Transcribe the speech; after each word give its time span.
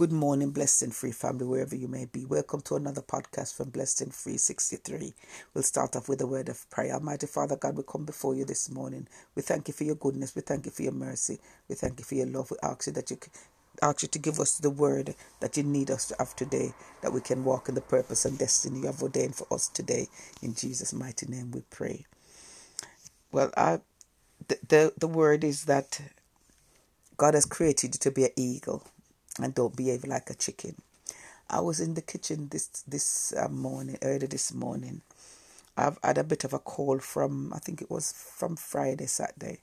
Good 0.00 0.12
morning, 0.12 0.50
blessed 0.50 0.84
and 0.84 0.94
free 0.94 1.12
family, 1.12 1.44
wherever 1.44 1.76
you 1.76 1.86
may 1.86 2.06
be. 2.06 2.24
Welcome 2.24 2.62
to 2.62 2.76
another 2.76 3.02
podcast 3.02 3.54
from 3.54 3.68
Blessed 3.68 4.00
and 4.00 4.14
Free 4.14 4.38
63. 4.38 5.12
We'll 5.52 5.62
start 5.62 5.94
off 5.94 6.08
with 6.08 6.22
a 6.22 6.26
word 6.26 6.48
of 6.48 6.70
prayer. 6.70 6.94
Almighty 6.94 7.26
Father 7.26 7.56
God, 7.56 7.76
we 7.76 7.82
come 7.82 8.06
before 8.06 8.34
you 8.34 8.46
this 8.46 8.70
morning. 8.70 9.08
We 9.34 9.42
thank 9.42 9.68
you 9.68 9.74
for 9.74 9.84
your 9.84 9.96
goodness. 9.96 10.34
We 10.34 10.40
thank 10.40 10.64
you 10.64 10.70
for 10.70 10.80
your 10.84 10.92
mercy. 10.92 11.38
We 11.68 11.74
thank 11.74 11.98
you 11.98 12.06
for 12.06 12.14
your 12.14 12.28
love. 12.28 12.50
We 12.50 12.56
ask 12.62 12.86
you 12.86 12.94
that 12.94 13.10
you 13.10 13.18
ask 13.82 14.00
you 14.00 14.08
to 14.08 14.18
give 14.18 14.40
us 14.40 14.56
the 14.56 14.70
word 14.70 15.14
that 15.40 15.58
you 15.58 15.64
need 15.64 15.90
us 15.90 16.06
to 16.06 16.16
have 16.18 16.34
today, 16.34 16.72
that 17.02 17.12
we 17.12 17.20
can 17.20 17.44
walk 17.44 17.68
in 17.68 17.74
the 17.74 17.82
purpose 17.82 18.24
and 18.24 18.38
destiny 18.38 18.80
you 18.80 18.86
have 18.86 19.02
ordained 19.02 19.34
for 19.34 19.46
us 19.52 19.68
today. 19.68 20.08
In 20.40 20.54
Jesus' 20.54 20.94
mighty 20.94 21.26
name 21.26 21.50
we 21.50 21.60
pray. 21.68 22.06
Well, 23.32 23.50
I, 23.54 23.80
the, 24.48 24.58
the, 24.66 24.92
the 24.96 25.08
word 25.08 25.44
is 25.44 25.66
that 25.66 26.00
God 27.18 27.34
has 27.34 27.44
created 27.44 27.96
you 27.96 27.98
to 27.98 28.10
be 28.10 28.24
an 28.24 28.30
eagle 28.34 28.86
and 29.42 29.54
don't 29.54 29.76
behave 29.76 30.04
like 30.04 30.30
a 30.30 30.34
chicken. 30.34 30.76
I 31.48 31.60
was 31.60 31.80
in 31.80 31.94
the 31.94 32.02
kitchen 32.02 32.48
this 32.50 32.68
this 32.86 33.32
uh, 33.36 33.48
morning, 33.48 33.98
early 34.02 34.26
this 34.26 34.54
morning. 34.54 35.02
I've 35.76 35.98
had 36.02 36.18
a 36.18 36.24
bit 36.24 36.44
of 36.44 36.52
a 36.52 36.58
call 36.58 36.98
from 36.98 37.52
I 37.52 37.58
think 37.58 37.82
it 37.82 37.90
was 37.90 38.12
from 38.12 38.56
Friday, 38.56 39.06
Saturday, 39.06 39.60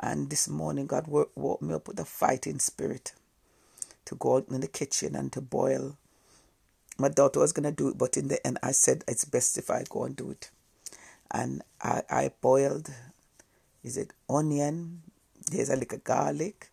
and 0.00 0.30
this 0.30 0.48
morning 0.48 0.86
God 0.86 1.06
woke, 1.06 1.62
me 1.62 1.74
up 1.74 1.86
with 1.86 2.00
a 2.00 2.04
fighting 2.04 2.58
spirit 2.58 3.12
to 4.06 4.16
go 4.16 4.36
out 4.36 4.48
in 4.48 4.60
the 4.60 4.68
kitchen 4.68 5.14
and 5.14 5.32
to 5.32 5.40
boil. 5.40 5.96
My 6.98 7.08
daughter 7.08 7.40
was 7.40 7.52
gonna 7.52 7.72
do 7.72 7.88
it, 7.88 7.98
but 7.98 8.16
in 8.16 8.28
the 8.28 8.44
end, 8.44 8.58
I 8.62 8.72
said 8.72 9.04
it's 9.06 9.24
best 9.24 9.58
if 9.58 9.70
I 9.70 9.84
go 9.88 10.04
and 10.04 10.16
do 10.16 10.30
it, 10.30 10.50
and 11.30 11.62
I 11.80 12.02
I 12.10 12.30
boiled. 12.40 12.90
Is 13.84 13.96
it 13.96 14.12
onion? 14.28 15.02
There's 15.52 15.70
a 15.70 15.76
little 15.76 15.98
garlic, 15.98 16.70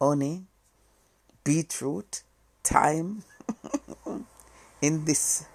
honey, 0.00 0.44
beetroot, 1.48 2.24
thyme 2.62 3.22
in 4.82 5.06
this 5.06 5.46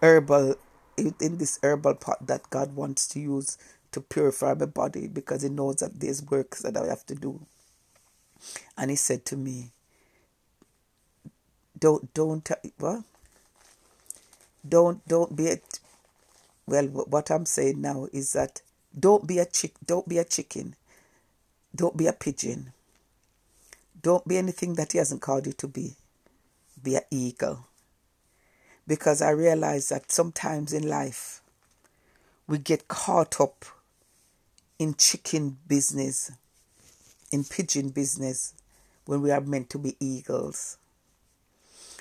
herbal 0.00 0.54
in 0.96 1.36
this 1.36 1.58
herbal 1.62 1.96
pot 1.96 2.26
that 2.26 2.48
God 2.48 2.74
wants 2.74 3.06
to 3.08 3.20
use 3.20 3.58
to 3.92 4.00
purify 4.00 4.54
my 4.54 4.64
body 4.64 5.06
because 5.06 5.42
he 5.42 5.50
knows 5.50 5.76
that 5.76 6.00
there's 6.00 6.22
works 6.22 6.62
that 6.62 6.74
I 6.74 6.86
have 6.86 7.04
to 7.08 7.14
do. 7.14 7.44
And 8.78 8.88
he 8.88 8.96
said 8.96 9.26
to 9.26 9.36
me, 9.36 9.72
Don't 11.78 12.14
don't 12.14 12.48
what? 12.78 13.04
Don't 14.66 15.06
don't 15.06 15.36
be 15.36 15.50
a 15.50 15.58
well 16.66 16.86
what 16.86 17.30
I'm 17.30 17.44
saying 17.44 17.82
now 17.82 18.08
is 18.10 18.32
that 18.32 18.62
don't 18.98 19.26
be 19.26 19.38
a 19.38 19.44
chick 19.44 19.74
don't 19.84 20.08
be 20.08 20.16
a 20.16 20.24
chicken. 20.24 20.76
Don't 21.74 21.94
be 21.94 22.06
a 22.06 22.14
pigeon. 22.14 22.72
Don't 24.06 24.28
be 24.28 24.38
anything 24.38 24.74
that 24.74 24.92
He 24.92 24.98
hasn't 24.98 25.20
called 25.20 25.46
you 25.46 25.52
to 25.54 25.66
be. 25.66 25.96
Be 26.80 26.94
an 26.94 27.02
eagle. 27.10 27.66
Because 28.86 29.20
I 29.20 29.30
realize 29.30 29.88
that 29.88 30.12
sometimes 30.12 30.72
in 30.72 30.88
life, 30.88 31.42
we 32.46 32.58
get 32.58 32.86
caught 32.86 33.40
up 33.40 33.64
in 34.78 34.94
chicken 34.94 35.58
business, 35.66 36.30
in 37.32 37.42
pigeon 37.42 37.88
business, 37.88 38.54
when 39.06 39.22
we 39.22 39.32
are 39.32 39.40
meant 39.40 39.70
to 39.70 39.78
be 39.78 39.96
eagles. 39.98 40.78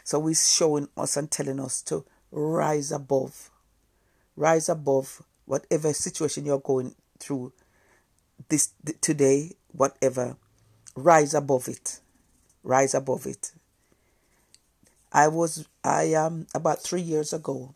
So 0.03 0.23
He's 0.27 0.53
showing 0.53 0.89
us 0.95 1.17
and 1.17 1.31
telling 1.31 1.59
us 1.59 1.81
to 1.81 2.05
rise 2.29 2.91
above. 2.91 3.49
Rise 4.35 4.69
above 4.69 5.23
whatever 5.45 5.91
situation 5.91 6.45
you're 6.45 6.59
going 6.59 6.93
through 7.17 7.51
this 8.47 8.73
today, 9.01 9.53
whatever 9.71 10.37
rise 10.95 11.33
above 11.33 11.67
it. 11.67 11.99
Rise 12.63 12.93
above 12.93 13.25
it. 13.25 13.51
I 15.11 15.27
was 15.27 15.67
I 15.83 16.13
um 16.13 16.47
about 16.53 16.81
three 16.83 17.01
years 17.01 17.31
ago 17.31 17.73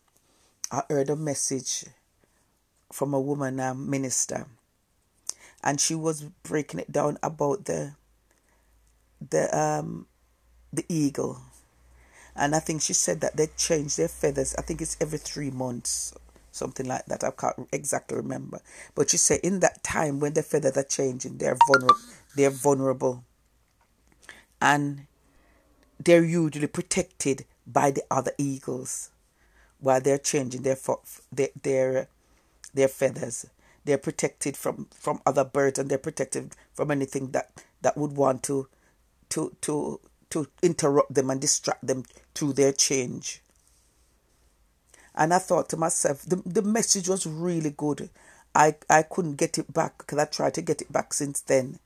I 0.70 0.82
heard 0.90 1.08
a 1.10 1.16
message 1.16 1.86
from 2.92 3.14
a 3.14 3.20
woman 3.20 3.58
um, 3.60 3.88
minister 3.88 4.46
and 5.64 5.80
she 5.80 5.94
was 5.94 6.22
breaking 6.42 6.80
it 6.80 6.92
down 6.92 7.18
about 7.22 7.64
the 7.64 7.94
the 9.30 9.58
um 9.58 10.06
the 10.72 10.84
eagle 10.88 11.40
and 12.36 12.54
I 12.54 12.60
think 12.60 12.82
she 12.82 12.92
said 12.92 13.20
that 13.22 13.36
they 13.36 13.48
change 13.56 13.96
their 13.96 14.08
feathers 14.08 14.54
I 14.56 14.62
think 14.62 14.82
it's 14.82 14.96
every 15.00 15.18
three 15.18 15.50
months 15.50 16.12
something 16.52 16.86
like 16.86 17.06
that 17.06 17.24
I 17.24 17.30
can't 17.30 17.68
exactly 17.72 18.16
remember. 18.16 18.60
But 18.94 19.12
you 19.12 19.18
say 19.18 19.40
in 19.42 19.60
that 19.60 19.82
time 19.82 20.20
when 20.20 20.34
the 20.34 20.42
feathers 20.42 20.76
are 20.76 20.82
changing 20.82 21.38
they're 21.38 21.56
vulnerable 21.66 21.96
they're 22.34 22.50
vulnerable. 22.50 23.24
And 24.60 25.06
they're 25.98 26.24
usually 26.24 26.66
protected 26.66 27.44
by 27.66 27.90
the 27.90 28.02
other 28.10 28.32
eagles 28.38 29.10
while 29.78 30.00
they're 30.00 30.18
changing 30.18 30.62
their 30.62 30.78
their 31.32 31.48
their, 31.62 32.08
their 32.74 32.88
feathers. 32.88 33.46
They're 33.84 33.98
protected 33.98 34.56
from 34.56 34.88
from 34.94 35.20
other 35.24 35.44
birds 35.44 35.78
and 35.78 35.90
they're 35.90 35.98
protected 35.98 36.54
from 36.72 36.90
anything 36.90 37.30
that 37.30 37.64
that 37.82 37.96
would 37.96 38.12
want 38.12 38.42
to 38.44 38.68
to 39.30 39.56
to 39.62 40.00
to 40.30 40.46
interrupt 40.62 41.14
them 41.14 41.30
and 41.30 41.40
distract 41.40 41.86
them 41.86 42.04
through 42.34 42.52
their 42.52 42.72
change 42.72 43.42
and 45.14 45.32
i 45.34 45.38
thought 45.38 45.68
to 45.68 45.76
myself 45.76 46.22
the, 46.22 46.36
the 46.46 46.62
message 46.62 47.08
was 47.08 47.26
really 47.26 47.70
good 47.70 48.08
i 48.54 48.74
i 48.88 49.02
couldn't 49.02 49.36
get 49.36 49.58
it 49.58 49.72
back 49.72 49.98
because 49.98 50.18
i 50.18 50.24
tried 50.24 50.54
to 50.54 50.62
get 50.62 50.80
it 50.80 50.92
back 50.92 51.12
since 51.12 51.40
then 51.42 51.78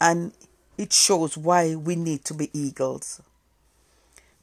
and 0.00 0.32
it 0.78 0.92
shows 0.92 1.36
why 1.36 1.74
we 1.74 1.96
need 1.96 2.24
to 2.26 2.34
be 2.34 2.50
eagles. 2.52 3.22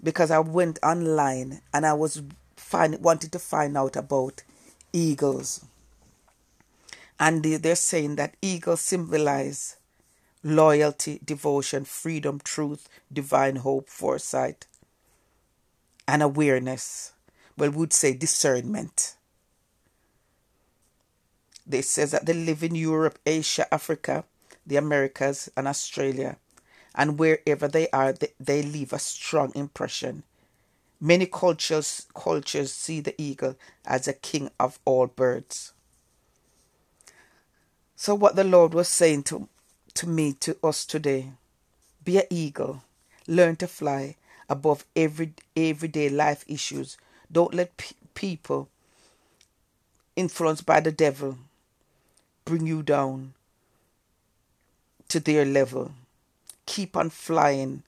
Because 0.02 0.32
I 0.32 0.40
went 0.40 0.80
online 0.84 1.62
and 1.74 1.86
I 1.86 1.94
was 1.94 2.22
find, 2.56 3.00
wanted 3.00 3.32
to 3.34 3.40
find 3.40 3.78
out 3.78 3.96
about 3.96 4.44
eagles. 4.92 5.66
And 7.20 7.44
they're 7.44 7.76
saying 7.76 8.16
that 8.16 8.36
eagles 8.42 8.82
symbolize 8.82 9.78
loyalty, 10.44 11.22
devotion, 11.24 11.86
freedom, 11.86 12.42
truth, 12.44 12.90
divine 13.12 13.58
hope, 13.58 13.88
foresight, 13.88 14.66
and 16.08 16.22
awareness. 16.22 17.14
Well, 17.58 17.70
we 17.72 17.78
would 17.78 17.94
say 17.94 18.14
discernment. 18.14 19.16
They 21.66 21.82
says 21.82 22.12
that 22.12 22.26
they 22.26 22.34
live 22.34 22.64
in 22.64 22.76
Europe, 22.76 23.20
Asia, 23.26 23.72
Africa, 23.74 24.26
the 24.66 24.76
Americas, 24.76 25.50
and 25.56 25.68
Australia, 25.68 26.38
and 26.96 27.18
wherever 27.18 27.68
they 27.68 27.90
are, 27.92 28.14
they, 28.14 28.34
they 28.40 28.62
leave 28.62 28.92
a 28.92 29.00
strong 29.00 29.52
impression. 29.56 30.24
Many 31.00 31.26
cultures 31.26 32.06
cultures 32.16 32.74
see 32.74 33.02
the 33.02 33.20
eagle 33.22 33.56
as 33.86 34.08
a 34.08 34.14
king 34.14 34.50
of 34.60 34.80
all 34.86 35.08
birds. 35.08 35.74
So 37.96 38.16
what 38.16 38.36
the 38.36 38.44
Lord 38.44 38.74
was 38.74 38.88
saying 38.88 39.24
to 39.24 39.50
to 39.96 40.08
me 40.08 40.34
to 40.34 40.58
us 40.64 40.86
today, 40.86 41.32
be 42.04 42.18
an 42.18 42.26
eagle, 42.30 42.84
learn 43.28 43.56
to 43.58 43.68
fly 43.68 44.16
above 44.50 44.86
every 44.96 45.34
everyday 45.56 46.10
life 46.10 46.44
issues. 46.48 46.98
Don't 47.34 47.56
let 47.56 47.78
pe- 47.78 47.96
people 48.16 48.70
influenced 50.16 50.66
by 50.68 50.82
the 50.82 50.94
devil 50.94 51.38
bring 52.46 52.68
you 52.68 52.84
down 52.84 53.34
to 55.10 55.20
their 55.20 55.46
level. 55.46 55.94
Keep 56.68 56.98
on 56.98 57.10
flying 57.12 57.84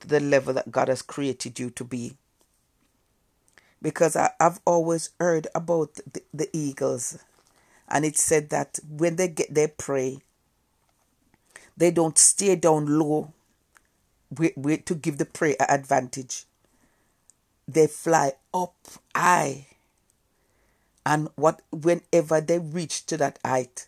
to 0.00 0.08
the 0.08 0.20
level 0.20 0.54
that 0.54 0.72
God 0.72 0.88
has 0.88 1.02
created 1.02 1.60
you 1.60 1.70
to 1.70 1.84
be. 1.84 2.16
Because 3.82 4.16
I, 4.16 4.30
have 4.40 4.60
always 4.66 5.10
heard 5.20 5.48
about 5.54 5.94
the, 6.12 6.22
the 6.34 6.50
eagles, 6.52 7.18
and 7.88 8.04
it 8.04 8.18
said 8.18 8.50
that 8.50 8.80
when 8.88 9.16
they 9.16 9.28
get 9.28 9.54
their 9.54 9.68
prey, 9.68 10.20
they 11.76 11.92
don't 11.92 12.18
stay 12.18 12.56
down 12.56 12.98
low 12.98 13.32
wait, 14.36 14.56
wait 14.56 14.86
to 14.86 14.94
give 14.94 15.18
the 15.18 15.24
prey 15.26 15.56
an 15.60 15.66
advantage. 15.68 16.44
They 17.68 17.86
fly 17.86 18.32
up 18.62 18.74
high. 19.14 19.66
And 21.04 21.28
what 21.36 21.62
whenever 21.70 22.40
they 22.40 22.58
reach 22.58 23.06
to 23.06 23.16
that 23.18 23.38
height, 23.44 23.86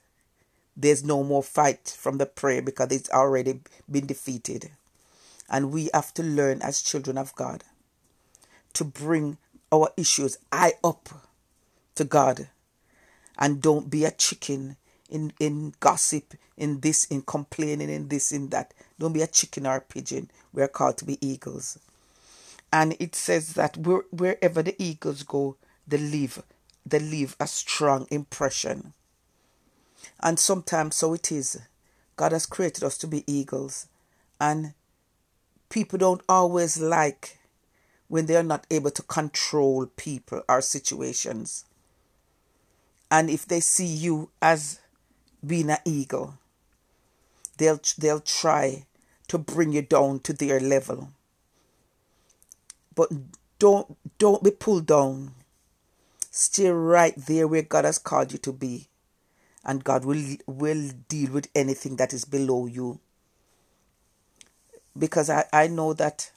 there's 0.76 1.02
no 1.02 1.24
more 1.24 1.42
fight 1.42 1.96
from 1.98 2.18
the 2.18 2.26
prey 2.26 2.60
because 2.60 2.92
it's 2.92 3.10
already 3.10 3.60
been 3.90 4.06
defeated. 4.06 4.70
And 5.50 5.72
we 5.72 5.90
have 5.92 6.14
to 6.14 6.22
learn 6.22 6.60
as 6.62 6.82
children 6.82 7.18
of 7.18 7.34
God 7.34 7.64
to 8.74 8.84
bring 8.84 9.38
our 9.72 9.90
issues 9.96 10.38
high 10.52 10.74
up 10.84 11.08
to 11.96 12.04
God 12.04 12.48
and 13.38 13.60
don't 13.60 13.90
be 13.90 14.04
a 14.04 14.10
chicken 14.10 14.76
in, 15.08 15.32
in 15.40 15.74
gossip, 15.80 16.34
in 16.56 16.80
this, 16.80 17.06
in 17.06 17.22
complaining, 17.22 17.88
in 17.88 18.08
this, 18.08 18.30
in 18.30 18.50
that. 18.50 18.74
Don't 18.98 19.12
be 19.12 19.22
a 19.22 19.26
chicken 19.26 19.66
or 19.66 19.76
a 19.76 19.80
pigeon. 19.80 20.30
We're 20.52 20.68
called 20.68 20.98
to 20.98 21.04
be 21.04 21.24
eagles. 21.26 21.78
And 22.72 22.96
it 22.98 23.14
says 23.14 23.54
that 23.54 23.76
where, 23.76 24.02
wherever 24.10 24.62
the 24.62 24.76
eagles 24.82 25.22
go, 25.22 25.56
they 25.86 25.98
leave, 25.98 26.42
they 26.84 26.98
leave 26.98 27.36
a 27.40 27.46
strong 27.46 28.06
impression. 28.10 28.92
And 30.20 30.38
sometimes 30.38 30.96
so 30.96 31.14
it 31.14 31.32
is. 31.32 31.58
God 32.16 32.32
has 32.32 32.46
created 32.46 32.84
us 32.84 32.98
to 32.98 33.06
be 33.06 33.24
eagles. 33.26 33.86
And 34.40 34.74
people 35.68 35.98
don't 35.98 36.22
always 36.28 36.80
like 36.80 37.38
when 38.08 38.26
they're 38.26 38.42
not 38.42 38.66
able 38.70 38.90
to 38.90 39.02
control 39.02 39.86
people 39.86 40.42
or 40.48 40.60
situations. 40.60 41.64
And 43.10 43.30
if 43.30 43.46
they 43.46 43.60
see 43.60 43.86
you 43.86 44.30
as 44.42 44.80
being 45.46 45.70
an 45.70 45.78
eagle, 45.84 46.34
they'll 47.56 47.80
they'll 47.96 48.20
try 48.20 48.86
to 49.28 49.38
bring 49.38 49.72
you 49.72 49.82
down 49.82 50.20
to 50.20 50.32
their 50.32 50.60
level. 50.60 51.10
But 52.98 53.12
don't 53.60 53.96
don't 54.18 54.42
be 54.42 54.50
pulled 54.50 54.86
down. 54.86 55.30
Stay 56.32 56.68
right 56.68 57.14
there 57.16 57.46
where 57.46 57.62
God 57.62 57.84
has 57.84 57.96
called 57.96 58.32
you 58.32 58.38
to 58.38 58.52
be. 58.52 58.88
And 59.64 59.84
God 59.84 60.04
will 60.04 60.20
will 60.48 60.90
deal 61.08 61.30
with 61.30 61.46
anything 61.54 61.94
that 61.94 62.12
is 62.12 62.24
below 62.24 62.66
you. 62.66 62.98
Because 64.98 65.30
I, 65.30 65.44
I 65.52 65.68
know 65.68 65.92
that 65.92 66.32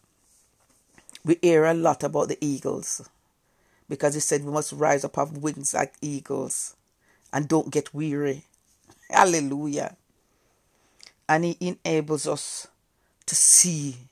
we 1.26 1.40
hear 1.42 1.66
a 1.66 1.74
lot 1.74 2.04
about 2.04 2.28
the 2.28 2.38
eagles. 2.40 3.10
Because 3.90 4.14
he 4.14 4.20
said 4.20 4.46
we 4.46 4.52
must 4.52 4.72
rise 4.72 5.04
up 5.04 5.18
of 5.18 5.40
wings 5.40 5.74
like 5.74 5.96
eagles 6.00 6.76
and 7.34 7.48
don't 7.48 7.72
get 7.72 7.92
weary. 7.92 8.46
Hallelujah. 9.10 9.98
And 11.28 11.44
he 11.44 11.58
enables 11.60 12.28
us 12.28 12.68
to 13.26 13.34
see 13.34 14.11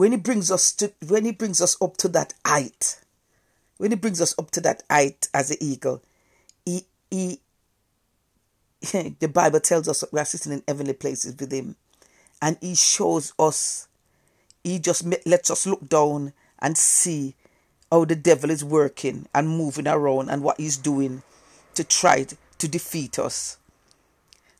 when 0.00 0.12
he 0.12 0.18
brings 0.18 0.50
us 0.50 0.72
to 0.72 0.90
when 1.08 1.26
he 1.26 1.32
brings 1.32 1.60
us 1.60 1.76
up 1.82 1.96
to 1.98 2.08
that 2.08 2.32
height 2.46 3.00
when 3.76 3.90
he 3.90 3.96
brings 3.96 4.20
us 4.20 4.34
up 4.38 4.50
to 4.50 4.60
that 4.60 4.82
height 4.90 5.28
as 5.34 5.50
an 5.50 5.58
eagle 5.60 6.02
he 6.64 6.86
he 7.10 7.40
the 9.20 9.28
bible 9.28 9.60
tells 9.60 9.88
us 9.88 10.04
we 10.10 10.18
are 10.18 10.24
sitting 10.24 10.52
in 10.52 10.62
heavenly 10.66 10.94
places 10.94 11.36
with 11.38 11.52
him. 11.52 11.76
And 12.40 12.56
he 12.60 12.74
shows 12.74 13.34
us 13.38 13.88
he 14.64 14.78
just 14.78 15.04
lets 15.26 15.50
us 15.50 15.66
look 15.66 15.86
down 15.88 16.32
and 16.58 16.76
see 16.76 17.34
how 17.90 18.04
the 18.04 18.16
devil 18.16 18.50
is 18.50 18.64
working 18.64 19.26
and 19.34 19.48
moving 19.48 19.86
around 19.86 20.30
and 20.30 20.42
what 20.42 20.58
he's 20.58 20.76
doing 20.76 21.22
to 21.74 21.84
try 21.84 22.26
to 22.58 22.68
defeat 22.68 23.18
us. 23.18 23.58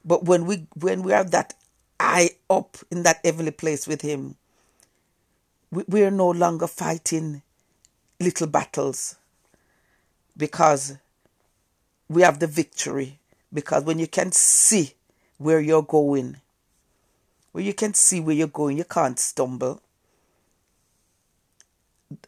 But 0.05 0.25
when 0.25 0.45
we 0.45 0.67
when 0.75 1.03
we 1.03 1.13
have 1.13 1.31
that 1.31 1.55
eye 1.99 2.31
up 2.51 2.77
in 2.91 3.03
that 3.05 3.21
heavenly 3.25 3.53
place 3.53 3.87
with 3.87 4.03
him 4.03 4.37
we 5.71 6.03
are 6.03 6.11
no 6.11 6.31
longer 6.31 6.67
fighting 6.67 7.43
little 8.19 8.49
battles 8.49 9.17
because 10.37 10.99
we 12.09 12.23
have 12.23 12.41
the 12.41 12.47
victory. 12.47 13.19
Because 13.53 13.85
when 13.85 13.99
you 13.99 14.07
can 14.07 14.33
see 14.33 14.95
where 15.39 15.61
you're 15.61 15.83
going, 15.83 16.37
when 17.53 17.65
you 17.65 17.75
can 17.75 17.95
see 17.95 18.21
where 18.21 18.35
you're 18.35 18.47
going, 18.47 18.79
you 18.79 18.85
can't 18.85 19.19
stumble. 19.19 19.81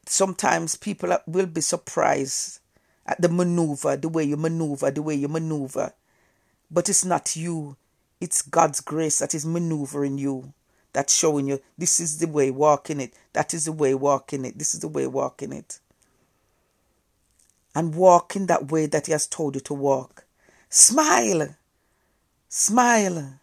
Sometimes 0.07 0.77
people 0.77 1.17
will 1.27 1.47
be 1.47 1.61
surprised 1.61 2.61
at 3.07 3.21
the 3.21 3.29
maneuver, 3.29 3.97
the 3.97 4.09
way 4.09 4.25
you 4.25 4.37
maneuver, 4.37 4.91
the 4.91 5.03
way 5.03 5.15
you 5.15 5.29
maneuver. 5.29 5.93
But 6.71 6.89
it's 6.89 7.05
not 7.05 7.37
you, 7.37 7.77
it's 8.21 8.43
God's 8.43 8.81
grace 8.81 9.19
that 9.19 9.35
is 9.35 9.45
maneuvering 9.45 10.19
you 10.19 10.53
that's 10.93 11.17
showing 11.17 11.49
you 11.49 11.61
this 11.79 12.01
is 12.01 12.19
the 12.19 12.29
way 12.29 12.51
walking 12.51 13.01
it 13.01 13.15
that 13.33 13.55
is 13.55 13.65
the 13.65 13.73
way 13.73 13.95
walking 13.95 14.45
it 14.45 14.59
this 14.59 14.75
is 14.75 14.81
the 14.81 14.89
way 14.89 15.07
walking 15.07 15.53
it. 15.53 15.79
And 17.75 17.95
walk 17.95 18.37
in 18.37 18.47
that 18.47 18.71
way 18.71 18.85
that 18.87 19.07
he 19.07 19.13
has 19.13 19.27
told 19.27 19.55
you 19.55 19.61
to 19.63 19.73
walk. 19.73 20.27
Smile. 20.69 21.57
Smile. 22.49 23.41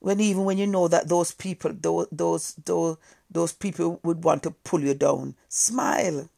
When 0.00 0.20
even 0.20 0.44
when 0.44 0.58
you 0.58 0.66
know 0.66 0.88
that 0.88 1.08
those 1.08 1.32
people 1.32 1.72
those 1.74 2.06
those 2.10 2.54
those, 2.64 2.96
those 3.30 3.52
people 3.52 4.00
would 4.02 4.24
want 4.24 4.42
to 4.44 4.50
pull 4.50 4.80
you 4.80 4.94
down 4.94 5.34
smile. 5.48 6.28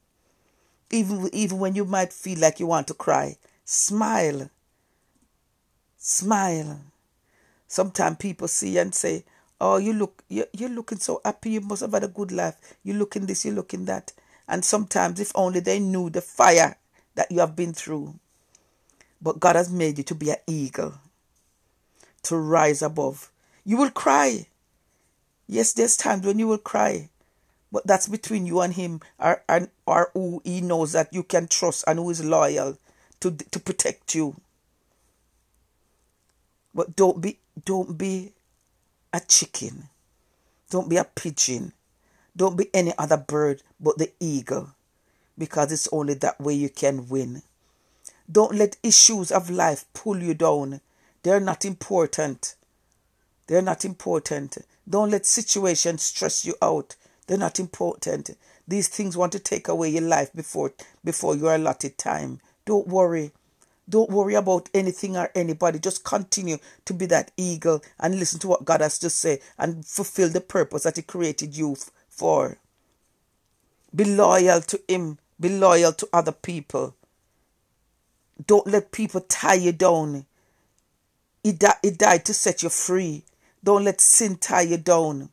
Even 0.90 1.28
even 1.32 1.58
when 1.58 1.74
you 1.74 1.84
might 1.84 2.12
feel 2.12 2.38
like 2.38 2.58
you 2.58 2.66
want 2.66 2.88
to 2.88 2.94
cry 2.94 3.36
smile. 3.64 4.50
Smile. 5.98 6.80
Sometimes 7.66 8.16
people 8.18 8.48
see 8.48 8.78
and 8.78 8.94
say 8.94 9.24
Oh, 9.60 9.78
you 9.78 9.92
look, 9.92 10.22
you're, 10.28 10.46
you're 10.52 10.68
looking 10.68 10.98
so 10.98 11.20
happy. 11.24 11.50
You 11.50 11.60
must 11.62 11.82
have 11.82 11.92
had 11.92 12.04
a 12.04 12.08
good 12.08 12.30
life. 12.30 12.56
You're 12.84 12.96
looking 12.96 13.26
this, 13.26 13.44
you're 13.44 13.54
looking 13.54 13.86
that. 13.86 14.12
And 14.48 14.64
sometimes, 14.64 15.18
if 15.18 15.32
only 15.34 15.60
they 15.60 15.80
knew 15.80 16.10
the 16.10 16.20
fire 16.20 16.76
that 17.14 17.30
you 17.30 17.40
have 17.40 17.56
been 17.56 17.72
through. 17.72 18.14
But 19.20 19.40
God 19.40 19.56
has 19.56 19.70
made 19.70 19.98
you 19.98 20.04
to 20.04 20.14
be 20.14 20.30
an 20.30 20.36
eagle, 20.46 20.94
to 22.24 22.36
rise 22.36 22.82
above. 22.82 23.30
You 23.64 23.78
will 23.78 23.90
cry. 23.90 24.46
Yes, 25.48 25.72
there's 25.72 25.96
times 25.96 26.26
when 26.26 26.38
you 26.38 26.46
will 26.46 26.58
cry. 26.58 27.08
But 27.72 27.86
that's 27.86 28.08
between 28.08 28.46
you 28.46 28.60
and 28.60 28.74
him, 28.74 29.00
or, 29.18 29.42
or, 29.48 29.68
or 29.86 30.10
who 30.14 30.40
he 30.44 30.60
knows 30.60 30.92
that 30.92 31.12
you 31.12 31.22
can 31.22 31.48
trust 31.48 31.84
and 31.86 31.98
who 31.98 32.10
is 32.10 32.24
loyal 32.24 32.78
to, 33.20 33.30
to 33.32 33.58
protect 33.58 34.14
you. 34.14 34.36
But 36.74 36.94
don't 36.94 37.20
be 37.20 37.38
don't 37.64 37.96
be 37.96 38.32
a 39.12 39.20
chicken. 39.20 39.88
Don't 40.70 40.88
be 40.88 40.96
a 40.96 41.04
pigeon. 41.04 41.72
Don't 42.36 42.56
be 42.56 42.68
any 42.74 42.92
other 42.98 43.16
bird 43.16 43.62
but 43.80 43.98
the 43.98 44.12
eagle. 44.20 44.70
Because 45.38 45.72
it's 45.72 45.88
only 45.92 46.14
that 46.14 46.40
way 46.40 46.54
you 46.54 46.68
can 46.68 47.08
win. 47.08 47.42
Don't 48.30 48.54
let 48.54 48.76
issues 48.82 49.30
of 49.30 49.50
life 49.50 49.84
pull 49.94 50.22
you 50.22 50.34
down. 50.34 50.80
They're 51.22 51.40
not 51.40 51.64
important. 51.64 52.54
They're 53.46 53.62
not 53.62 53.84
important. 53.84 54.58
Don't 54.88 55.10
let 55.10 55.26
situations 55.26 56.02
stress 56.02 56.44
you 56.44 56.54
out. 56.60 56.96
They're 57.26 57.38
not 57.38 57.60
important. 57.60 58.36
These 58.66 58.88
things 58.88 59.16
want 59.16 59.32
to 59.32 59.38
take 59.38 59.68
away 59.68 59.90
your 59.90 60.02
life 60.02 60.32
before 60.32 60.72
before 61.04 61.36
your 61.36 61.54
allotted 61.54 61.98
time. 61.98 62.40
Don't 62.64 62.88
worry. 62.88 63.30
Don't 63.88 64.10
worry 64.10 64.34
about 64.34 64.70
anything 64.74 65.16
or 65.16 65.30
anybody. 65.34 65.78
Just 65.78 66.04
continue 66.04 66.58
to 66.86 66.94
be 66.94 67.06
that 67.06 67.32
eagle 67.36 67.82
and 68.00 68.18
listen 68.18 68.40
to 68.40 68.48
what 68.48 68.64
God 68.64 68.80
has 68.80 68.98
to 69.00 69.10
say 69.10 69.40
and 69.58 69.86
fulfill 69.86 70.28
the 70.30 70.40
purpose 70.40 70.84
that 70.84 70.96
He 70.96 71.02
created 71.02 71.56
you 71.56 71.76
for. 72.08 72.58
Be 73.94 74.04
loyal 74.04 74.60
to 74.62 74.80
Him, 74.88 75.18
be 75.40 75.50
loyal 75.50 75.92
to 75.94 76.08
other 76.12 76.32
people. 76.32 76.96
Don't 78.46 78.66
let 78.66 78.92
people 78.92 79.22
tie 79.22 79.54
you 79.54 79.72
down. 79.72 80.26
He, 81.44 81.52
di- 81.52 81.78
he 81.82 81.90
died 81.92 82.24
to 82.26 82.34
set 82.34 82.62
you 82.62 82.70
free. 82.70 83.24
Don't 83.64 83.84
let 83.84 84.00
sin 84.00 84.36
tie 84.36 84.62
you 84.62 84.78
down. 84.78 85.30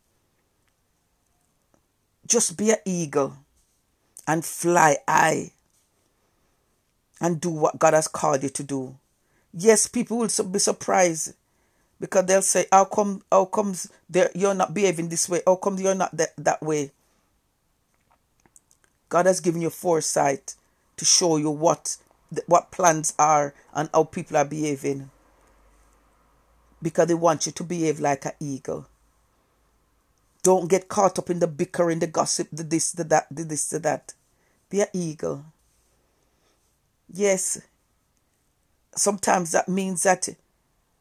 Just 2.28 2.58
be 2.58 2.72
an 2.72 2.78
eagle 2.86 3.38
and 4.28 4.46
fly 4.46 4.98
high 5.08 5.53
and 7.22 7.42
do 7.42 7.50
what 7.50 7.80
God 7.80 7.94
has 7.94 8.08
called 8.08 8.44
you 8.44 8.50
to 8.50 8.64
do. 8.64 8.96
Yes, 9.54 9.88
people 9.88 10.18
will 10.18 10.30
be 10.52 10.60
surprised 10.60 11.34
because 12.00 12.26
they'll 12.26 12.42
say, 12.42 12.66
"How 12.72 12.86
come? 12.86 13.24
How 13.32 13.46
comes 13.46 13.90
you're 14.36 14.54
not 14.54 14.74
behaving 14.74 15.10
this 15.10 15.30
way? 15.30 15.42
How 15.46 15.56
come 15.56 15.78
you're 15.78 15.96
not 15.96 16.16
that, 16.18 16.34
that 16.38 16.62
way?" 16.62 16.92
God 19.10 19.26
has 19.28 19.40
given 19.40 19.62
you 19.62 19.70
foresight 19.70 20.56
to 20.98 21.06
show 21.06 21.38
you 21.38 21.50
what 21.52 21.98
what 22.48 22.72
plans 22.72 23.14
are 23.20 23.54
and 23.74 23.90
how 23.94 24.06
people 24.06 24.38
are 24.38 24.46
behaving 24.46 25.12
because 26.82 27.08
they 27.08 27.14
want 27.14 27.46
you 27.46 27.52
to 27.52 27.64
behave 27.64 28.00
like 28.00 28.26
an 28.26 28.34
eagle. 28.40 28.88
Don't 30.44 30.70
get 30.70 30.90
caught 30.90 31.18
up 31.18 31.30
in 31.30 31.40
the 31.40 31.48
bickering, 31.48 32.00
the 32.00 32.08
gossip, 32.08 32.50
the 32.52 32.64
this, 32.64 32.92
the 32.92 33.06
that, 33.06 33.28
the 33.32 33.46
this, 33.46 33.70
the 33.70 33.80
that. 33.80 34.14
Be 34.70 34.82
an 34.82 34.88
eagle. 34.92 35.46
Yes, 37.16 37.62
sometimes 38.96 39.52
that 39.52 39.70
means 39.70 40.02
that 40.02 40.30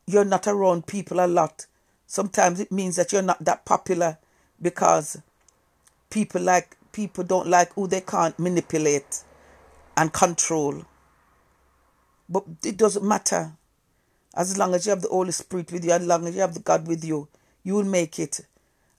you're 0.06 0.26
not 0.26 0.46
around 0.46 0.86
people 0.86 1.24
a 1.24 1.26
lot. 1.26 1.66
Sometimes 2.06 2.60
it 2.60 2.70
means 2.70 2.96
that 2.96 3.12
you're 3.12 3.22
not 3.22 3.42
that 3.42 3.64
popular 3.64 4.18
because 4.60 5.22
people 6.10 6.42
like 6.42 6.76
people 6.92 7.24
don't 7.24 7.48
like 7.48 7.72
who 7.72 7.86
they 7.86 8.02
can't 8.02 8.38
manipulate 8.38 9.24
and 9.96 10.12
control. 10.12 10.84
But 12.28 12.44
it 12.62 12.76
doesn't 12.76 13.04
matter. 13.04 13.52
As 14.34 14.58
long 14.58 14.74
as 14.74 14.84
you 14.84 14.90
have 14.90 15.00
the 15.00 15.08
Holy 15.08 15.32
Spirit 15.32 15.72
with 15.72 15.82
you, 15.82 15.92
as 15.92 16.04
long 16.06 16.26
as 16.26 16.34
you 16.34 16.42
have 16.42 16.52
the 16.52 16.60
God 16.60 16.86
with 16.86 17.02
you, 17.02 17.28
you 17.64 17.74
will 17.74 17.84
make 17.84 18.18
it. 18.18 18.40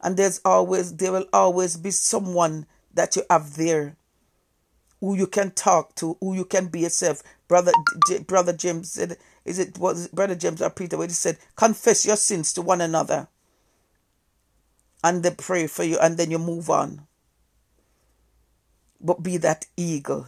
And 0.01 0.17
there's 0.17 0.41
always 0.43 0.95
there 0.95 1.11
will 1.11 1.27
always 1.31 1.77
be 1.77 1.91
someone 1.91 2.65
that 2.91 3.15
you 3.15 3.21
have 3.29 3.55
there 3.55 3.97
who 5.03 5.17
you 5.17 5.27
can 5.27 5.51
talk 5.51 5.93
to, 5.95 6.15
who 6.21 6.33
you 6.33 6.45
can 6.45 6.67
be 6.67 6.79
yourself. 6.79 7.21
Brother 7.49 7.73
Brother 8.25 8.53
James 8.53 8.89
said, 8.89 9.17
is 9.43 9.59
it 9.59 9.77
was 9.77 10.07
Brother 10.07 10.33
James 10.33 10.61
or 10.61 10.69
Peter 10.69 10.97
where 10.97 11.07
he 11.07 11.13
said, 11.13 11.37
confess 11.57 12.05
your 12.05 12.15
sins 12.15 12.53
to 12.53 12.61
one 12.61 12.79
another. 12.79 13.27
And 15.03 15.21
they 15.21 15.31
pray 15.31 15.67
for 15.67 15.83
you 15.83 15.99
and 15.99 16.15
then 16.15 16.31
you 16.31 16.39
move 16.39 16.69
on. 16.69 17.01
But 19.01 19.21
be 19.21 19.35
that 19.35 19.65
eagle. 19.75 20.27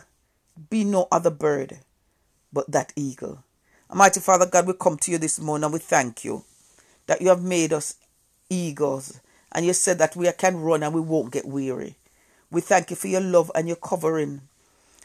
Be 0.70 0.84
no 0.84 1.08
other 1.10 1.30
bird 1.30 1.78
but 2.52 2.70
that 2.70 2.92
eagle. 2.98 3.46
Almighty 3.90 4.20
Father 4.20 4.46
God, 4.46 4.68
we 4.68 4.74
come 4.74 4.98
to 4.98 5.12
you 5.12 5.18
this 5.18 5.40
morning 5.40 5.72
we 5.72 5.80
thank 5.80 6.26
you 6.26 6.44
that 7.08 7.22
you 7.22 7.30
have 7.30 7.42
made 7.42 7.72
us 7.72 7.96
eagles 8.50 9.22
And 9.54 9.66
you 9.66 9.72
said 9.72 10.00
that 10.00 10.18
we 10.18 10.30
can 10.34 10.60
run 10.60 10.84
and 10.84 10.94
we 10.94 11.00
won't 11.00 11.32
get 11.32 11.46
weary. 11.46 11.96
We 12.52 12.60
thank 12.60 12.90
you 12.90 12.98
for 12.98 13.08
your 13.08 13.22
love 13.22 13.50
and 13.56 13.70
your 13.70 13.78
covering. 13.78 14.42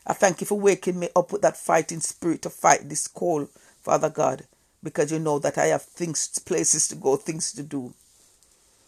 I 0.06 0.12
thank 0.12 0.40
you 0.40 0.46
for 0.46 0.58
waking 0.58 0.98
me 0.98 1.08
up 1.14 1.32
with 1.32 1.42
that 1.42 1.56
fighting 1.56 2.00
spirit 2.00 2.42
to 2.42 2.50
fight 2.50 2.88
this 2.88 3.06
call, 3.06 3.48
Father 3.80 4.08
God, 4.08 4.46
because 4.82 5.12
you 5.12 5.18
know 5.18 5.38
that 5.38 5.58
I 5.58 5.66
have 5.66 5.82
things, 5.82 6.26
places 6.38 6.88
to 6.88 6.94
go, 6.94 7.16
things 7.16 7.52
to 7.52 7.62
do. 7.62 7.94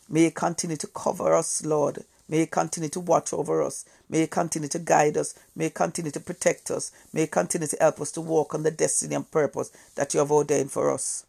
May 0.08 0.24
you 0.24 0.30
continue 0.30 0.76
to 0.76 0.86
cover 0.86 1.34
us, 1.34 1.64
Lord. 1.64 2.04
May 2.28 2.40
you 2.40 2.46
continue 2.46 2.88
to 2.90 3.00
watch 3.00 3.32
over 3.32 3.62
us. 3.62 3.84
May 4.08 4.20
you 4.20 4.26
continue 4.26 4.68
to 4.68 4.78
guide 4.78 5.16
us. 5.16 5.34
May 5.54 5.64
you 5.64 5.70
continue 5.70 6.10
to 6.12 6.20
protect 6.20 6.70
us. 6.70 6.92
May 7.12 7.22
you 7.22 7.26
continue 7.26 7.68
to 7.68 7.76
help 7.78 8.00
us 8.00 8.10
to 8.12 8.20
walk 8.20 8.54
on 8.54 8.62
the 8.62 8.70
destiny 8.70 9.14
and 9.14 9.30
purpose 9.30 9.70
that 9.96 10.14
you 10.14 10.20
have 10.20 10.32
ordained 10.32 10.72
for 10.72 10.90
us. 10.90 11.26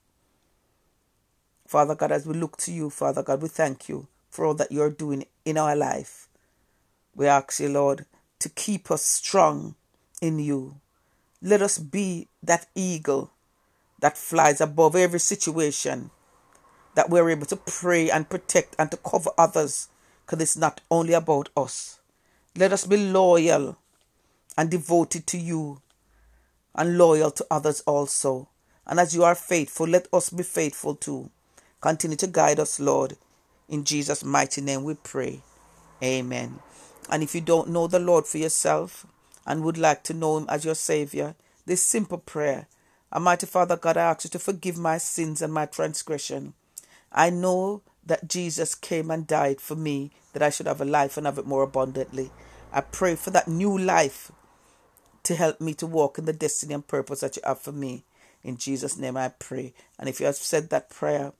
Father 1.67 1.95
God, 1.95 2.11
as 2.11 2.25
we 2.25 2.35
look 2.35 2.57
to 2.57 2.71
you, 2.71 2.89
Father 2.89 3.23
God, 3.23 3.41
we 3.41 3.49
thank 3.49 3.89
you 3.89 4.07
for 4.29 4.45
all 4.45 4.53
that 4.53 4.71
you 4.71 4.81
are 4.81 4.89
doing 4.89 5.25
in 5.43 5.57
our 5.57 5.75
life. 5.75 6.27
We 7.15 7.27
ask 7.27 7.59
you, 7.59 7.69
Lord, 7.69 8.05
to 8.43 8.49
keep 8.49 8.91
us 8.91 9.01
strong 9.01 9.75
in 10.21 10.37
you. 10.37 10.75
Let 11.41 11.61
us 11.61 11.77
be 11.77 12.27
that 12.43 12.67
eagle 12.75 13.31
that 13.99 14.17
flies 14.17 14.59
above 14.59 14.95
every 14.95 15.19
situation, 15.19 16.11
that 16.95 17.09
we're 17.09 17.29
able 17.29 17.45
to 17.47 17.55
pray 17.55 18.09
and 18.09 18.29
protect 18.29 18.75
and 18.77 18.91
to 18.91 18.97
cover 18.97 19.31
others, 19.37 19.87
because 20.25 20.41
it's 20.41 20.57
not 20.57 20.81
only 20.91 21.13
about 21.13 21.49
us. 21.55 21.99
Let 22.55 22.73
us 22.73 22.85
be 22.85 22.97
loyal 22.97 23.77
and 24.57 24.69
devoted 24.69 25.25
to 25.27 25.37
you 25.37 25.81
and 26.75 26.97
loyal 26.97 27.31
to 27.31 27.47
others 27.49 27.81
also. 27.87 28.49
And 28.85 28.99
as 28.99 29.15
you 29.15 29.23
are 29.23 29.35
faithful, 29.35 29.87
let 29.87 30.07
us 30.11 30.29
be 30.29 30.43
faithful 30.43 30.95
too. 30.95 31.29
Continue 31.79 32.17
to 32.17 32.27
guide 32.27 32.59
us, 32.59 32.79
Lord. 32.79 33.17
In 33.69 33.85
Jesus' 33.85 34.23
mighty 34.23 34.61
name 34.61 34.83
we 34.83 34.95
pray. 34.95 35.41
Amen. 36.03 36.59
And 37.09 37.23
if 37.23 37.35
you 37.35 37.41
don't 37.41 37.69
know 37.69 37.87
the 37.87 37.99
Lord 37.99 38.25
for 38.25 38.37
yourself 38.37 39.05
and 39.45 39.63
would 39.63 39.77
like 39.77 40.03
to 40.03 40.13
know 40.13 40.37
Him 40.37 40.45
as 40.49 40.65
your 40.65 40.75
Savior, 40.75 41.35
this 41.65 41.85
simple 41.85 42.17
prayer 42.17 42.67
Almighty 43.13 43.45
Father 43.45 43.77
God, 43.77 43.95
I 43.95 44.09
ask 44.09 44.23
you 44.23 44.29
to 44.31 44.39
forgive 44.39 44.75
my 44.75 44.97
sins 44.97 45.41
and 45.43 45.53
my 45.53 45.67
transgression. 45.67 46.55
I 47.11 47.29
know 47.29 47.83
that 48.03 48.27
Jesus 48.27 48.73
came 48.73 49.11
and 49.11 49.27
died 49.27 49.61
for 49.61 49.75
me 49.75 50.11
that 50.33 50.41
I 50.41 50.49
should 50.49 50.65
have 50.65 50.81
a 50.81 50.85
life 50.85 51.15
and 51.15 51.27
have 51.27 51.37
it 51.37 51.45
more 51.45 51.61
abundantly. 51.61 52.31
I 52.71 52.81
pray 52.81 53.15
for 53.15 53.29
that 53.29 53.47
new 53.47 53.77
life 53.77 54.31
to 55.23 55.35
help 55.35 55.61
me 55.61 55.75
to 55.75 55.85
walk 55.85 56.17
in 56.17 56.25
the 56.25 56.33
destiny 56.33 56.73
and 56.73 56.85
purpose 56.85 57.19
that 57.19 57.35
you 57.35 57.43
have 57.45 57.59
for 57.59 57.71
me. 57.71 58.03
In 58.43 58.57
Jesus' 58.57 58.97
name 58.97 59.15
I 59.15 59.29
pray. 59.29 59.73
And 59.99 60.09
if 60.09 60.19
you 60.19 60.25
have 60.25 60.35
said 60.35 60.71
that 60.71 60.89
prayer, 60.89 61.33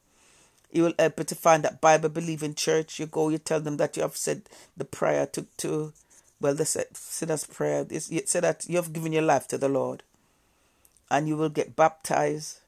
you 0.74 0.84
will 0.84 0.94
help 0.98 1.16
to 1.18 1.36
find 1.36 1.64
that 1.64 1.82
Bible 1.82 2.10
believing 2.10 2.56
church. 2.56 3.00
You 3.00 3.06
go, 3.06 3.30
you 3.30 3.38
tell 3.38 3.60
them 3.60 3.78
that 3.78 3.96
you 3.96 4.02
have 4.02 4.18
said 4.18 4.44
the 4.76 4.86
prayer 4.86 5.28
to, 5.28 5.46
to 5.58 5.94
well, 6.42 6.56
the 6.56 6.66
sinner's 6.66 7.46
prayer. 7.46 7.86
You 7.90 8.00
say 8.26 8.40
that 8.40 8.66
you 8.68 8.78
have 8.78 8.92
given 8.92 9.14
your 9.14 9.22
life 9.22 9.48
to 9.50 9.58
the 9.58 9.70
Lord 9.70 10.04
and 11.12 11.28
you 11.28 11.38
will 11.38 11.50
get 11.50 11.76
baptized, 11.76 12.60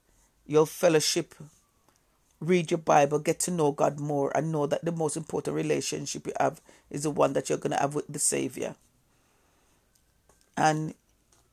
you'll 0.46 0.66
fellowship, 0.66 1.34
read 2.40 2.70
your 2.70 2.78
Bible, 2.78 3.18
get 3.18 3.40
to 3.40 3.50
know 3.50 3.72
God 3.72 3.98
more, 3.98 4.30
and 4.36 4.52
know 4.52 4.66
that 4.66 4.84
the 4.84 4.92
most 4.92 5.16
important 5.16 5.56
relationship 5.56 6.28
you 6.28 6.32
have 6.38 6.60
is 6.88 7.02
the 7.02 7.10
one 7.10 7.32
that 7.32 7.48
you're 7.48 7.58
going 7.58 7.72
to 7.72 7.80
have 7.80 7.96
with 7.96 8.06
the 8.06 8.20
Savior. 8.20 8.76
And 10.56 10.94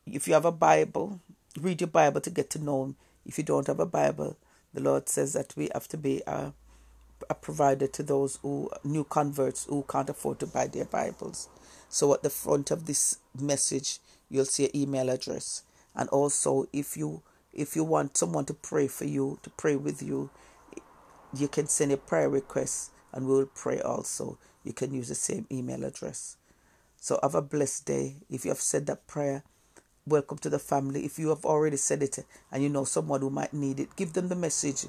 if 0.06 0.28
you 0.28 0.34
have 0.34 0.44
a 0.44 0.52
Bible, 0.52 1.18
read 1.60 1.80
your 1.80 1.88
Bible 1.88 2.20
to 2.20 2.30
get 2.30 2.48
to 2.50 2.62
know 2.62 2.84
Him. 2.84 2.96
If 3.26 3.38
you 3.38 3.44
don't 3.44 3.66
have 3.66 3.80
a 3.80 3.86
Bible, 3.86 4.36
the 4.74 4.82
Lord 4.82 5.08
says 5.08 5.32
that 5.32 5.54
we 5.56 5.70
have 5.72 5.88
to 5.88 5.96
be 5.96 6.22
a, 6.26 6.52
a 7.30 7.34
provider 7.34 7.86
to 7.86 8.02
those 8.02 8.36
who 8.42 8.70
new 8.84 9.04
converts 9.04 9.64
who 9.64 9.84
can't 9.88 10.10
afford 10.10 10.40
to 10.40 10.46
buy 10.46 10.66
their 10.66 10.84
Bibles. 10.84 11.48
So 11.88 12.12
at 12.12 12.22
the 12.22 12.30
front 12.30 12.70
of 12.70 12.86
this 12.86 13.18
message, 13.40 13.98
you'll 14.28 14.44
see 14.44 14.66
an 14.66 14.76
email 14.76 15.08
address. 15.08 15.62
And 15.94 16.08
also 16.10 16.66
if 16.72 16.96
you 16.96 17.22
if 17.52 17.76
you 17.76 17.84
want 17.84 18.16
someone 18.16 18.44
to 18.46 18.54
pray 18.54 18.88
for 18.88 19.04
you 19.04 19.38
to 19.44 19.50
pray 19.50 19.76
with 19.76 20.02
you 20.02 20.28
you 21.36 21.48
can 21.48 21.66
send 21.66 21.92
a 21.92 21.96
prayer 21.96 22.28
request 22.28 22.90
and 23.12 23.26
we 23.26 23.34
will 23.34 23.46
pray 23.46 23.80
also. 23.80 24.38
You 24.62 24.72
can 24.72 24.92
use 24.92 25.08
the 25.08 25.14
same 25.14 25.46
email 25.50 25.84
address. 25.84 26.36
So 26.96 27.18
have 27.22 27.34
a 27.34 27.42
blessed 27.42 27.86
day. 27.86 28.16
If 28.30 28.44
you 28.44 28.50
have 28.50 28.60
said 28.60 28.86
that 28.86 29.06
prayer 29.06 29.42
welcome 30.06 30.38
to 30.38 30.50
the 30.50 30.58
family 30.58 31.04
if 31.04 31.18
you 31.18 31.28
have 31.28 31.44
already 31.44 31.76
said 31.76 32.02
it 32.02 32.18
and 32.52 32.62
you 32.62 32.68
know 32.68 32.84
someone 32.84 33.20
who 33.20 33.30
might 33.30 33.52
need 33.52 33.80
it 33.80 33.96
give 33.96 34.12
them 34.12 34.28
the 34.28 34.36
message 34.36 34.86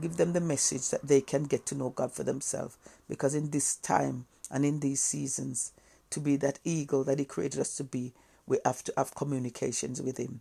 give 0.00 0.16
them 0.16 0.32
the 0.32 0.40
message 0.40 0.88
that 0.90 1.06
they 1.06 1.20
can 1.20 1.44
get 1.44 1.66
to 1.66 1.74
know 1.74 1.90
god 1.90 2.12
for 2.12 2.22
themselves 2.24 2.76
because 3.08 3.34
in 3.34 3.50
this 3.50 3.76
time 3.76 4.26
and 4.50 4.64
in 4.64 4.80
these 4.80 5.00
seasons 5.00 5.72
to 6.10 6.20
be 6.20 6.36
that 6.36 6.58
eagle 6.64 7.04
that 7.04 7.18
he 7.18 7.24
created 7.24 7.60
us 7.60 7.76
to 7.76 7.84
be 7.84 8.12
we 8.48 8.58
have 8.64 8.82
to 8.84 8.92
have 8.96 9.14
communications 9.14 10.00
with 10.00 10.16
Him. 10.16 10.40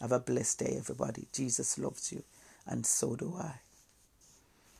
Have 0.00 0.12
a 0.12 0.20
blessed 0.20 0.60
day, 0.60 0.76
everybody. 0.78 1.26
Jesus 1.32 1.76
loves 1.78 2.12
you, 2.12 2.22
and 2.66 2.86
so 2.86 3.16
do 3.16 3.34
I. 3.36 3.60